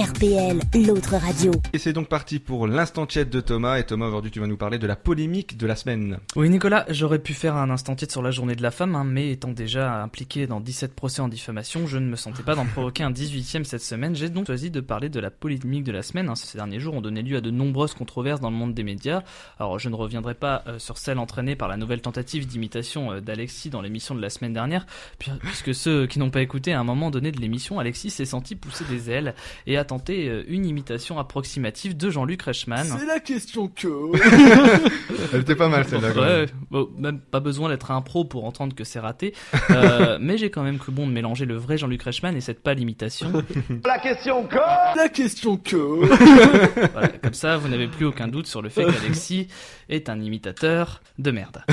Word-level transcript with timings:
RPL, 0.00 0.58
l'autre 0.86 1.16
radio. 1.16 1.52
Et 1.74 1.78
c'est 1.78 1.92
donc 1.92 2.08
parti 2.08 2.38
pour 2.38 2.66
l'instant 2.66 3.06
chat 3.06 3.26
de 3.26 3.40
Thomas. 3.42 3.78
Et 3.78 3.84
Thomas, 3.84 4.06
aujourd'hui, 4.06 4.30
tu 4.30 4.40
vas 4.40 4.46
nous 4.46 4.56
parler 4.56 4.78
de 4.78 4.86
la 4.86 4.96
polémique 4.96 5.58
de 5.58 5.66
la 5.66 5.76
semaine. 5.76 6.20
Oui, 6.36 6.48
Nicolas, 6.48 6.86
j'aurais 6.88 7.18
pu 7.18 7.34
faire 7.34 7.54
un 7.54 7.68
instant 7.68 7.94
chat 7.94 8.10
sur 8.10 8.22
la 8.22 8.30
journée 8.30 8.54
de 8.56 8.62
la 8.62 8.70
femme, 8.70 8.94
hein, 8.94 9.04
mais 9.04 9.30
étant 9.30 9.50
déjà 9.50 10.00
impliqué 10.02 10.46
dans 10.46 10.60
17 10.60 10.94
procès 10.94 11.20
en 11.20 11.28
diffamation, 11.28 11.86
je 11.86 11.98
ne 11.98 12.06
me 12.06 12.16
sentais 12.16 12.42
pas 12.42 12.54
d'en 12.54 12.64
provoquer 12.72 13.02
un 13.02 13.10
18ème 13.10 13.64
cette 13.64 13.82
semaine. 13.82 14.16
J'ai 14.16 14.30
donc 14.30 14.46
choisi 14.46 14.70
de 14.70 14.80
parler 14.80 15.10
de 15.10 15.20
la 15.20 15.30
polémique 15.30 15.84
de 15.84 15.92
la 15.92 16.02
semaine. 16.02 16.30
Hein. 16.30 16.34
Ces 16.34 16.56
derniers 16.56 16.80
jours 16.80 16.94
ont 16.94 17.02
donné 17.02 17.20
lieu 17.20 17.36
à 17.36 17.42
de 17.42 17.50
nombreuses 17.50 17.92
controverses 17.92 18.40
dans 18.40 18.50
le 18.50 18.56
monde 18.56 18.72
des 18.72 18.84
médias. 18.84 19.22
Alors, 19.58 19.78
je 19.78 19.90
ne 19.90 19.94
reviendrai 19.94 20.32
pas 20.32 20.62
euh, 20.66 20.78
sur 20.78 20.96
celle 20.96 21.18
entraînée 21.18 21.56
par 21.56 21.68
la 21.68 21.76
nouvelle 21.76 22.00
tentative 22.00 22.46
d'imitation 22.46 23.12
euh, 23.12 23.20
d'Alexis 23.20 23.68
dans 23.68 23.82
l'émission 23.82 24.14
de 24.14 24.22
la 24.22 24.30
semaine 24.30 24.54
dernière, 24.54 24.86
puisque 25.18 25.74
ceux 25.74 26.06
qui 26.06 26.18
n'ont 26.18 26.30
pas 26.30 26.40
écouté 26.40 26.72
à 26.72 26.80
un 26.80 26.84
moment 26.84 27.10
donné 27.10 27.32
de 27.32 27.38
l'émission, 27.38 27.78
Alexis 27.78 28.08
s'est 28.08 28.24
senti 28.24 28.56
pousser 28.56 28.84
des 28.84 29.10
ailes 29.10 29.34
et 29.66 29.76
a 29.76 29.89
tenté 29.90 30.28
euh, 30.28 30.44
une 30.46 30.66
imitation 30.66 31.18
approximative 31.18 31.96
de 31.96 32.10
Jean-Luc 32.10 32.42
Reichmann. 32.42 32.86
C'est 32.96 33.06
la 33.06 33.18
question 33.18 33.66
que. 33.66 33.88
Elle 35.32 35.40
était 35.40 35.56
pas 35.56 35.68
mal 35.68 35.84
celle-là. 35.84 36.12
Ouais, 36.12 36.46
bon, 36.70 36.88
même 36.96 37.18
pas 37.18 37.40
besoin 37.40 37.68
d'être 37.68 37.90
un 37.90 38.00
pro 38.00 38.24
pour 38.24 38.44
entendre 38.44 38.76
que 38.76 38.84
c'est 38.84 39.00
raté. 39.00 39.34
Euh, 39.70 40.16
mais 40.20 40.38
j'ai 40.38 40.48
quand 40.48 40.62
même 40.62 40.78
cru 40.78 40.92
bon 40.92 41.08
de 41.08 41.12
mélanger 41.12 41.44
le 41.44 41.56
vrai 41.56 41.76
Jean-Luc 41.76 42.04
Reichmann 42.04 42.36
et 42.36 42.40
cette 42.40 42.62
pâle 42.62 42.78
imitation. 42.78 43.32
La 43.84 43.98
question 43.98 44.44
que. 44.44 44.96
La 44.96 45.08
question 45.08 45.56
que. 45.56 46.86
Voilà, 46.92 47.08
comme 47.08 47.34
ça, 47.34 47.56
vous 47.56 47.68
n'avez 47.68 47.88
plus 47.88 48.06
aucun 48.06 48.28
doute 48.28 48.46
sur 48.46 48.62
le 48.62 48.68
fait 48.68 48.84
qu'Alexis 48.84 49.48
est 49.88 50.08
un 50.08 50.20
imitateur 50.20 51.02
de 51.18 51.32
merde. 51.32 51.64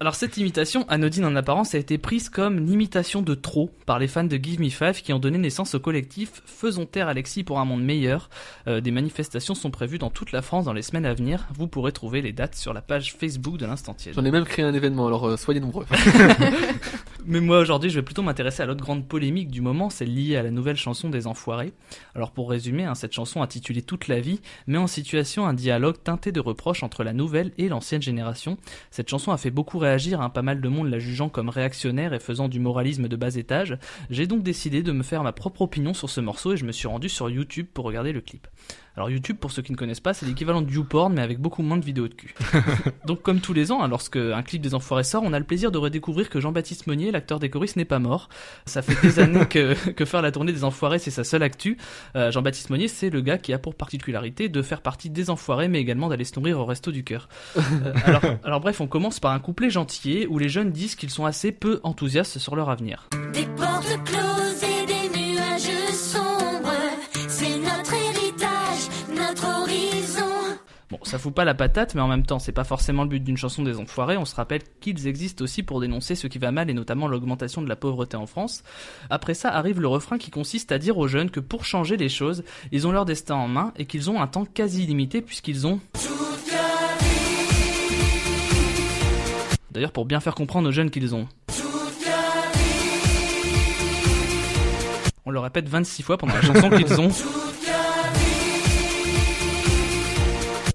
Alors 0.00 0.14
cette 0.14 0.36
imitation, 0.36 0.84
anodine 0.88 1.24
en 1.24 1.34
apparence, 1.34 1.74
a 1.74 1.78
été 1.78 1.96
prise 1.96 2.28
comme 2.28 2.60
l'imitation 2.60 3.22
de 3.22 3.34
trop 3.34 3.70
par 3.86 3.98
les 3.98 4.06
fans 4.06 4.24
de 4.24 4.36
Give 4.36 4.60
Me 4.60 4.68
Five 4.68 5.00
qui 5.00 5.14
ont 5.14 5.18
donné 5.18 5.38
naissance 5.38 5.74
au 5.74 5.80
collectif 5.80 6.42
Faisons 6.44 6.84
taire 6.84 7.08
Alexis 7.08 7.42
pour 7.42 7.53
un 7.60 7.64
monde 7.64 7.82
meilleur. 7.82 8.28
Euh, 8.66 8.80
des 8.80 8.90
manifestations 8.90 9.54
sont 9.54 9.70
prévues 9.70 9.98
dans 9.98 10.10
toute 10.10 10.32
la 10.32 10.42
France 10.42 10.64
dans 10.64 10.72
les 10.72 10.82
semaines 10.82 11.06
à 11.06 11.14
venir. 11.14 11.46
Vous 11.54 11.66
pourrez 11.66 11.92
trouver 11.92 12.22
les 12.22 12.32
dates 12.32 12.54
sur 12.54 12.72
la 12.72 12.82
page 12.82 13.14
Facebook 13.14 13.56
de 13.56 13.66
l'Instant 13.66 13.94
Tiède. 13.94 14.14
J'en 14.14 14.24
ai 14.24 14.30
même 14.30 14.44
créé 14.44 14.64
un 14.64 14.74
événement, 14.74 15.06
alors 15.06 15.28
euh, 15.28 15.36
soyez 15.36 15.60
nombreux. 15.60 15.86
Mais 17.26 17.40
moi 17.40 17.58
aujourd'hui, 17.58 17.88
je 17.88 17.94
vais 17.94 18.02
plutôt 18.02 18.22
m'intéresser 18.22 18.62
à 18.62 18.66
l'autre 18.66 18.82
grande 18.82 19.08
polémique 19.08 19.50
du 19.50 19.62
moment, 19.62 19.88
celle 19.88 20.14
liée 20.14 20.36
à 20.36 20.42
la 20.42 20.50
nouvelle 20.50 20.76
chanson 20.76 21.08
des 21.08 21.26
Enfoirés. 21.26 21.72
Alors 22.14 22.32
pour 22.32 22.50
résumer, 22.50 22.84
hein, 22.84 22.94
cette 22.94 23.14
chanson 23.14 23.40
intitulée 23.40 23.80
Toute 23.80 24.08
la 24.08 24.20
vie 24.20 24.40
met 24.66 24.76
en 24.76 24.86
situation 24.86 25.46
un 25.46 25.54
dialogue 25.54 25.96
teinté 26.02 26.32
de 26.32 26.40
reproches 26.40 26.82
entre 26.82 27.02
la 27.02 27.14
nouvelle 27.14 27.52
et 27.56 27.70
l'ancienne 27.70 28.02
génération. 28.02 28.58
Cette 28.90 29.08
chanson 29.08 29.32
a 29.32 29.38
fait 29.38 29.50
beaucoup 29.50 29.78
réagir, 29.78 30.20
hein, 30.20 30.28
pas 30.28 30.42
mal 30.42 30.60
de 30.60 30.68
monde 30.68 30.90
la 30.90 30.98
jugeant 30.98 31.30
comme 31.30 31.48
réactionnaire 31.48 32.12
et 32.12 32.20
faisant 32.20 32.48
du 32.48 32.60
moralisme 32.60 33.08
de 33.08 33.16
bas 33.16 33.34
étage. 33.36 33.78
J'ai 34.10 34.26
donc 34.26 34.42
décidé 34.42 34.82
de 34.82 34.92
me 34.92 35.02
faire 35.02 35.22
ma 35.22 35.32
propre 35.32 35.62
opinion 35.62 35.94
sur 35.94 36.10
ce 36.10 36.20
morceau 36.20 36.52
et 36.52 36.56
je 36.58 36.66
me 36.66 36.72
suis 36.72 36.88
rendu 36.88 37.08
sur 37.08 37.30
YouTube 37.34 37.66
pour 37.72 37.84
regarder 37.84 38.12
le 38.12 38.20
clip. 38.20 38.46
Alors 38.96 39.10
YouTube, 39.10 39.36
pour 39.38 39.50
ceux 39.50 39.62
qui 39.62 39.72
ne 39.72 39.76
connaissent 39.76 40.00
pas, 40.00 40.14
c'est 40.14 40.24
l'équivalent 40.24 40.62
de 40.62 40.70
YouPorn, 40.70 41.12
mais 41.12 41.22
avec 41.22 41.40
beaucoup 41.40 41.62
moins 41.62 41.76
de 41.76 41.84
vidéos 41.84 42.06
de 42.06 42.14
cul. 42.14 42.32
Donc 43.06 43.22
comme 43.22 43.40
tous 43.40 43.52
les 43.52 43.72
ans, 43.72 43.82
hein, 43.82 43.88
lorsque 43.88 44.16
un 44.16 44.42
clip 44.42 44.62
des 44.62 44.74
Enfoirés 44.74 45.02
sort, 45.02 45.24
on 45.24 45.32
a 45.32 45.38
le 45.38 45.44
plaisir 45.44 45.72
de 45.72 45.78
redécouvrir 45.78 46.30
que 46.30 46.40
Jean-Baptiste 46.40 46.86
Monnier, 46.86 47.10
l'acteur 47.10 47.40
des 47.40 47.50
choristes, 47.50 47.74
n'est 47.74 47.84
pas 47.84 47.98
mort. 47.98 48.28
Ça 48.66 48.82
fait 48.82 48.94
des 49.04 49.18
années 49.18 49.46
que, 49.46 49.74
que 49.90 50.04
faire 50.04 50.22
la 50.22 50.30
tournée 50.30 50.52
des 50.52 50.62
Enfoirés, 50.62 51.00
c'est 51.00 51.10
sa 51.10 51.24
seule 51.24 51.42
actu. 51.42 51.76
Euh, 52.14 52.30
Jean-Baptiste 52.30 52.70
Monnier, 52.70 52.86
c'est 52.86 53.10
le 53.10 53.20
gars 53.20 53.38
qui 53.38 53.52
a 53.52 53.58
pour 53.58 53.74
particularité 53.74 54.48
de 54.48 54.62
faire 54.62 54.80
partie 54.80 55.10
des 55.10 55.28
Enfoirés, 55.28 55.66
mais 55.66 55.80
également 55.80 56.08
d'aller 56.08 56.24
se 56.24 56.38
nourrir 56.38 56.60
au 56.60 56.64
resto 56.64 56.92
du 56.92 57.02
cœur. 57.02 57.28
Euh, 57.56 57.60
alors, 58.04 58.22
alors 58.44 58.60
bref, 58.60 58.80
on 58.80 58.86
commence 58.86 59.18
par 59.18 59.32
un 59.32 59.40
couplet 59.40 59.70
gentillet 59.70 60.28
où 60.28 60.38
les 60.38 60.48
jeunes 60.48 60.70
disent 60.70 60.94
qu'ils 60.94 61.10
sont 61.10 61.24
assez 61.24 61.50
peu 61.50 61.80
enthousiastes 61.82 62.38
sur 62.38 62.54
leur 62.54 62.70
avenir. 62.70 63.08
Des 63.32 63.46
portes 63.56 64.04
closes 64.04 64.23
ça 71.14 71.18
fout 71.20 71.32
pas 71.32 71.44
la 71.44 71.54
patate, 71.54 71.94
mais 71.94 72.00
en 72.00 72.08
même 72.08 72.26
temps, 72.26 72.40
c'est 72.40 72.50
pas 72.50 72.64
forcément 72.64 73.04
le 73.04 73.08
but 73.08 73.22
d'une 73.22 73.36
chanson 73.36 73.62
des 73.62 73.78
enfoirés. 73.78 74.16
On 74.16 74.24
se 74.24 74.34
rappelle 74.34 74.62
qu'ils 74.80 75.06
existent 75.06 75.44
aussi 75.44 75.62
pour 75.62 75.80
dénoncer 75.80 76.16
ce 76.16 76.26
qui 76.26 76.38
va 76.40 76.50
mal 76.50 76.68
et 76.70 76.74
notamment 76.74 77.06
l'augmentation 77.06 77.62
de 77.62 77.68
la 77.68 77.76
pauvreté 77.76 78.16
en 78.16 78.26
France. 78.26 78.64
Après 79.10 79.34
ça 79.34 79.50
arrive 79.50 79.80
le 79.80 79.86
refrain 79.86 80.18
qui 80.18 80.32
consiste 80.32 80.72
à 80.72 80.78
dire 80.78 80.98
aux 80.98 81.06
jeunes 81.06 81.30
que 81.30 81.38
pour 81.38 81.66
changer 81.66 81.96
les 81.96 82.08
choses, 82.08 82.42
ils 82.72 82.88
ont 82.88 82.90
leur 82.90 83.04
destin 83.04 83.36
en 83.36 83.46
main 83.46 83.72
et 83.76 83.86
qu'ils 83.86 84.10
ont 84.10 84.20
un 84.20 84.26
temps 84.26 84.44
quasi 84.44 84.82
illimité 84.82 85.22
puisqu'ils 85.22 85.68
ont 85.68 85.78
D'ailleurs, 89.70 89.92
pour 89.92 90.06
bien 90.06 90.18
faire 90.18 90.34
comprendre 90.34 90.68
aux 90.68 90.72
jeunes 90.72 90.90
qu'ils 90.90 91.14
ont. 91.14 91.28
On 95.24 95.30
le 95.30 95.38
répète 95.38 95.68
26 95.68 96.02
fois 96.02 96.18
pendant 96.18 96.34
la 96.34 96.42
chanson 96.42 96.70
qu'ils 96.70 97.00
ont. 97.00 97.10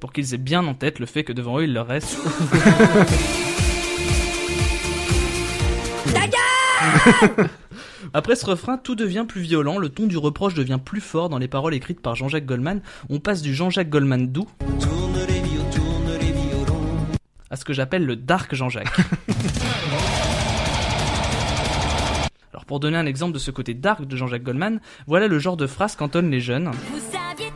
Pour 0.09 0.14
qu'ils 0.16 0.34
aient 0.34 0.40
bien 0.40 0.66
en 0.66 0.74
tête 0.74 0.97
le 0.97 1.06
fait 1.06 1.24
que 1.24 1.31
devant 1.31 1.59
eux 1.59 1.66
il 1.66 1.74
leur 1.74 1.86
reste. 1.86 2.18
Après 8.16 8.36
ce 8.36 8.44
refrain, 8.47 8.80
tout 8.80 8.96
devient 8.96 9.25
plus 9.28 9.42
violent, 9.42 9.78
le 9.78 9.90
ton 9.90 10.08
du 10.08 10.18
reproche 10.18 10.56
devient 10.56 10.80
plus 10.84 11.00
fort 11.00 11.30
dans 11.30 11.38
les 11.38 11.47
paroles 11.47 11.75
écrites 11.75 12.02
par 12.02 12.16
Jean-Jacques 12.16 12.47
Goldman. 12.47 12.81
On 13.12 13.20
passe 13.20 13.44
du 13.44 13.53
Jean-Jacques 13.53 13.92
Goldman 13.92 14.31
doux 14.31 14.47
à 17.52 17.56
ce 17.56 17.64
que 17.64 17.74
j'appelle 17.74 18.03
le 18.03 18.16
dark 18.16 18.56
Jean-Jacques. 18.56 18.90
Alors 22.52 22.66
pour 22.66 22.80
donner 22.80 22.97
un 22.97 23.06
exemple 23.06 23.34
de 23.34 23.40
ce 23.40 23.52
côté 23.52 23.76
dark 23.76 24.08
de 24.08 24.18
Jean-Jacques 24.18 24.41
Goldman, 24.41 24.80
voilà 25.06 25.28
le 25.28 25.38
genre 25.38 25.56
de 25.56 25.68
phrase 25.68 25.96
qu'entonnent 25.96 26.31
les 26.31 26.41
jeunes. 26.41 26.72
Vous 26.91 27.00
saviez 27.12 27.48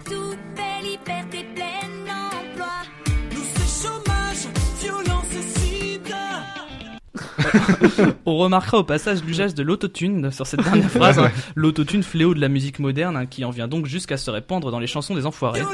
On 8.26 8.38
remarquera 8.38 8.80
au 8.80 8.84
passage 8.84 9.24
l'usage 9.24 9.54
de 9.54 9.64
l'autotune 9.64 10.32
sur 10.32 10.48
cette 10.48 10.62
dernière 10.62 10.90
phrase, 10.90 11.20
hein. 11.20 11.32
l'autotune 11.56 12.04
fléau 12.04 12.34
de 12.34 12.40
la 12.40 12.50
musique 12.50 12.80
moderne 12.80 13.18
hein, 13.18 13.26
qui 13.26 13.46
en 13.46 13.50
vient 13.50 13.68
donc 13.68 13.86
jusqu'à 13.86 14.18
se 14.18 14.32
répandre 14.32 14.72
dans 14.72 14.80
les 14.80 14.88
chansons 14.88 15.16
des 15.16 15.26
enfoirés. 15.26 15.62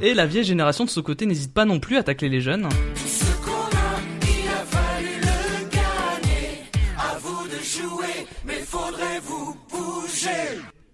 Et 0.00 0.14
la 0.14 0.26
vieille 0.26 0.44
génération 0.44 0.84
de 0.84 0.90
ce 0.90 1.00
côté 1.00 1.26
n'hésite 1.26 1.52
pas 1.52 1.64
non 1.64 1.80
plus 1.80 1.96
à 1.96 2.02
tacler 2.02 2.28
les 2.28 2.40
jeunes. 2.40 2.68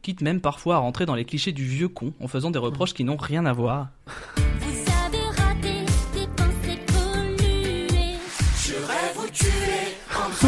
Quitte 0.03 0.23
même 0.23 0.41
parfois 0.41 0.77
à 0.77 0.79
rentrer 0.79 1.05
dans 1.05 1.15
les 1.15 1.25
clichés 1.25 1.53
du 1.53 1.65
vieux 1.65 1.89
con 1.89 2.15
en 2.21 2.29
faisant 2.29 2.51
des 2.51 2.59
reproches 2.59 2.95
qui 2.95 3.05
n'ont 3.05 3.19
rien 3.19 3.45
à 3.45 3.53
voir. 3.53 3.89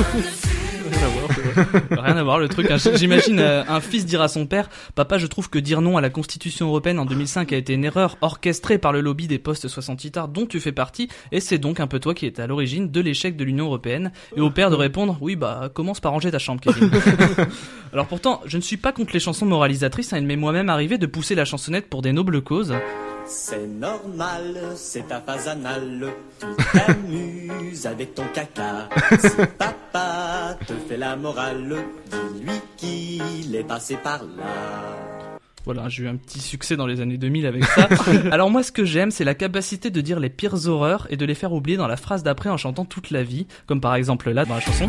Rien 1.91 2.17
à 2.17 2.23
voir 2.23 2.39
le 2.39 2.49
truc. 2.49 2.71
hein. 2.71 2.77
J'imagine 2.95 3.39
euh, 3.39 3.63
un 3.69 3.81
fils 3.81 4.07
dire 4.07 4.23
à 4.23 4.29
son 4.29 4.47
père 4.47 4.69
Papa, 4.95 5.19
je 5.19 5.27
trouve 5.27 5.51
que 5.51 5.59
dire 5.59 5.81
non 5.81 5.97
à 5.97 6.01
la 6.01 6.11
Constitution 6.11 6.69
européenne 6.69 6.99
en 6.99 7.05
2005 7.05 7.53
a 7.53 7.57
été 7.57 7.75
une 7.75 7.85
erreur 7.85 8.17
orchestrée 8.21 8.79
par 8.79 8.93
le 8.93 9.01
lobby 9.01 9.27
des 9.27 9.39
postes 9.39 9.69
68 9.69 10.17
arts 10.17 10.29
dont 10.29 10.47
tu 10.47 10.61
fais 10.61 10.73
partie, 10.73 11.09
et 11.33 11.41
c'est 11.41 11.59
donc 11.59 11.81
un 11.81 11.87
peu 11.87 11.99
toi 11.99 12.15
qui 12.15 12.27
est 12.27 12.39
à 12.41 12.47
l'origine 12.47 12.91
de 12.91 13.01
l'échec 13.01 13.37
de 13.37 13.45
l'Union 13.45 13.67
européenne. 13.67 14.13
Et 14.37 14.41
au 14.41 14.51
père 14.51 14.71
de 14.71 14.77
répondre 14.77 15.19
Oui, 15.21 15.37
bah, 15.37 15.71
commence 15.73 16.01
par 16.01 16.13
ranger 16.13 16.31
ta 16.31 16.39
chambre, 16.39 16.61
Kevin. 16.61 16.91
Alors 17.93 18.07
pourtant, 18.07 18.41
je 18.47 18.57
ne 18.57 18.63
suis 18.63 18.77
pas 18.77 18.93
contre 18.93 19.13
les 19.13 19.21
chansons 19.21 19.47
moralisatrices, 19.47 20.13
hein, 20.13 20.19
il 20.19 20.27
m'est 20.27 20.37
moi-même 20.37 20.69
arrivé 20.71 20.97
de 20.99 21.07
pousser 21.07 21.35
la 21.35 21.45
chansonnette 21.45 21.89
pour 21.91 22.03
des 22.03 22.13
nobles 22.13 22.41
causes. 22.43 22.75
C'est 23.27 23.67
normal, 23.67 24.57
c'est 24.75 25.07
ta 25.07 25.21
phase 25.21 25.47
anale. 25.47 26.09
Tu 26.41 26.47
t'amuses 26.73 27.87
avec 27.87 28.15
ton 28.15 28.25
caca. 28.35 28.89
Si 29.21 29.29
papa 29.59 29.90
te 30.67 30.73
fait 30.89 30.97
la 30.97 31.17
morale, 31.17 31.85
dis-lui 32.11 32.61
qu'il 32.77 33.55
est 33.55 33.67
passé 33.67 33.97
par 33.97 34.23
là. 34.23 35.31
Voilà, 35.65 35.89
j'ai 35.89 36.05
eu 36.05 36.09
un 36.09 36.17
petit 36.17 36.41
succès 36.41 36.77
dans 36.77 36.87
les 36.87 37.01
années 37.01 37.19
2000 37.19 37.47
avec 37.47 37.65
ça. 37.65 37.89
Alors 38.33 38.51
moi, 38.51 38.63
ce 38.63 38.73
que 38.73 38.85
j'aime, 38.85 39.11
c'est 39.11 39.25
la 39.25 39.35
capacité 39.35 39.91
de 39.91 40.01
dire 40.01 40.19
les 40.19 40.31
pires 40.31 40.67
horreurs 40.67 41.07
et 41.11 41.17
de 41.17 41.27
les 41.27 41.35
faire 41.35 41.53
oublier 41.53 41.77
dans 41.77 41.87
la 41.87 41.97
phrase 41.97 42.23
d'après 42.23 42.49
en 42.49 42.57
chantant 42.57 42.85
toute 42.85 43.11
la 43.11 43.23
vie, 43.23 43.47
comme 43.67 43.81
par 43.81 43.95
exemple 43.95 44.31
là 44.31 44.45
dans 44.45 44.55
la 44.55 44.61
chanson. 44.61 44.89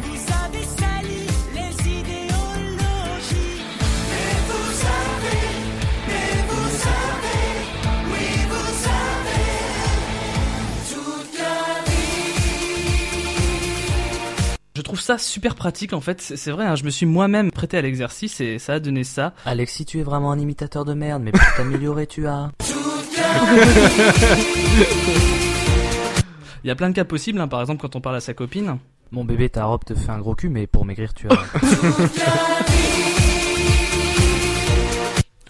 Je 14.82 14.84
trouve 14.84 15.00
ça 15.00 15.20
super 15.20 15.54
pratique 15.54 15.94
en 15.94 16.02
fait, 16.02 16.20
c'est 16.22 16.50
vrai, 16.50 16.66
hein, 16.66 16.76
je 16.76 16.84
me 16.84 16.90
suis 16.90 17.06
moi-même 17.06 17.52
prêté 17.52 17.78
à 17.78 17.84
l'exercice 17.84 18.42
et 18.42 18.58
ça 18.58 18.74
a 18.74 18.80
donné 18.80 19.04
ça. 19.04 19.36
Alexis, 19.46 19.86
tu 19.86 20.00
es 20.00 20.04
vraiment 20.04 20.32
un 20.32 20.40
imitateur 20.40 20.86
de 20.86 20.96
merde, 20.96 21.22
mais 21.22 21.32
pour 21.32 21.44
t'améliorer, 21.56 22.08
tu 22.08 22.26
as. 22.26 22.50
Il 26.64 26.68
y 26.68 26.72
a 26.72 26.76
plein 26.76 26.90
de 26.90 26.96
cas 26.96 27.06
possibles, 27.06 27.40
hein, 27.40 27.48
par 27.48 27.62
exemple 27.62 27.80
quand 27.80 27.96
on 27.96 28.02
parle 28.02 28.16
à 28.16 28.22
sa 28.22 28.34
copine. 28.34 28.80
Mon 29.12 29.24
bébé, 29.24 29.50
ta 29.50 29.66
robe 29.66 29.84
te 29.84 29.94
fait 29.94 30.10
un 30.10 30.18
gros 30.18 30.34
cul, 30.34 30.50
mais 30.50 30.66
pour 30.66 30.84
maigrir, 30.84 31.14
tu 31.14 31.28
as. 31.30 31.34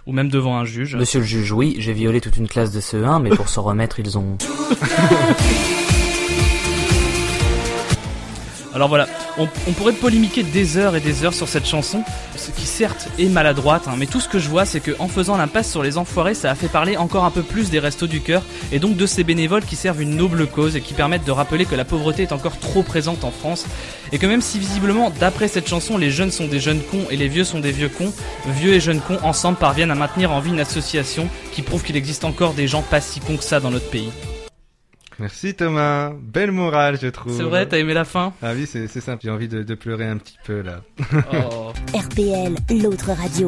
ou 0.06 0.12
même 0.12 0.27
devant 0.27 0.57
un 0.57 0.66
juge. 0.66 0.98
Monsieur 0.98 1.22
le 1.22 1.25
juge, 1.25 1.54
oui, 1.54 1.77
j'ai 1.80 1.94
violé 1.94 2.19
toute 2.19 2.36
une 2.36 2.50
classe 2.50 2.74
de 2.74 2.81
CE1, 2.81 3.22
mais 3.22 3.30
pour 3.30 3.48
s'en 3.48 3.62
remettre, 3.62 4.01
ils 4.01 4.18
ont... 4.18 4.38
Alors 8.74 8.88
voilà, 8.88 9.08
on, 9.38 9.48
pourrait 9.74 9.92
polémiquer 9.92 10.44
des 10.44 10.78
heures 10.78 10.96
et 10.96 11.02
des 11.02 11.26
heures 11.26 11.34
sur 11.34 11.50
cette 11.50 11.68
chanson, 11.68 12.04
ce 12.38 12.52
qui 12.52 12.66
certes 12.66 13.10
est 13.20 13.28
maladroite, 13.28 13.88
hein, 13.88 13.96
mais 13.98 14.06
tout 14.06 14.22
ce 14.22 14.30
que 14.30 14.40
je 14.40 14.48
vois 14.48 14.66
c'est 14.66 14.80
que 14.80 14.92
en 15.00 15.10
faisant 15.10 15.36
l'impasse 15.36 15.70
sur 15.70 15.84
les 15.84 15.98
enfoirés, 15.98 16.36
ça 16.36 16.50
a 16.50 16.56
fait 16.56 16.70
parler 16.70 16.96
encore 16.96 17.26
un 17.26 17.32
peu 17.32 17.44
plus 17.44 17.70
des 17.70 17.80
restos 17.80 18.08
du 18.08 18.22
cœur 18.22 18.44
et 18.72 18.80
donc 18.80 18.96
de 18.96 19.06
ces 19.06 19.26
bénévoles 19.26 19.66
qui 19.66 19.76
servent 19.76 20.02
une 20.02 20.16
noble 20.16 20.48
cause 20.48 20.78
et 20.78 20.82
qui 20.82 20.94
permettent 20.94 21.26
de 21.26 21.32
rappeler 21.32 21.66
que 21.66 21.76
la 21.76 21.84
pauvreté 21.84 22.24
est 22.24 22.32
encore 22.32 22.58
trop 22.60 22.82
présente 22.82 23.26
en 23.26 23.32
France 23.32 23.66
et 24.14 24.18
que 24.18 24.26
même 24.26 24.42
si 24.42 24.58
visiblement 24.58 25.12
d'après 25.20 25.50
cette 25.50 25.68
chanson 25.68 25.98
les 25.98 26.10
jeunes 26.10 26.32
sont 26.32 26.48
des 26.48 26.62
jeunes 26.62 26.82
cons 26.82 27.08
et 27.10 27.18
les 27.18 27.28
vieux 27.28 27.44
sont 27.44 27.60
des 27.60 27.74
vieux 27.74 27.90
cons, 27.90 28.14
vieux 28.48 28.74
et 28.74 28.80
jeunes 28.80 29.02
cons 29.02 29.20
ensemble 29.24 29.58
parviennent 29.58 29.92
à 29.92 29.96
maintenir 29.96 30.32
en 30.32 30.40
vie 30.40 30.52
une 30.52 30.62
association 30.62 31.28
qui 31.52 31.62
prouve 31.62 31.84
qu'il 31.84 31.98
existe 31.98 32.24
encore 32.24 32.54
des 32.54 32.68
gens 32.68 32.84
pas 32.84 33.02
si 33.02 33.20
cons 33.20 33.36
que 33.36 33.44
ça 33.44 33.60
dans 33.60 33.72
notre 33.72 33.90
pays. 33.90 34.12
Merci 35.22 35.54
Thomas. 35.54 36.12
Belle 36.20 36.52
morale, 36.52 36.98
je 37.00 37.06
trouve. 37.06 37.38
C'est 37.38 37.44
vrai, 37.44 37.68
t'as 37.68 37.78
aimé 37.78 37.94
la 37.94 38.06
fin 38.06 38.34
Ah 38.42 38.54
oui, 38.56 38.66
c'est 38.66 38.88
simple. 38.88 39.22
J'ai 39.24 39.30
envie 39.30 39.48
de, 39.48 39.62
de 39.62 39.76
pleurer 39.76 40.08
un 40.08 40.18
petit 40.18 40.38
peu 40.44 40.62
là. 40.62 40.82
Oh. 41.32 41.72
RPL, 41.96 42.56
l'autre 42.82 43.12
radio. 43.12 43.48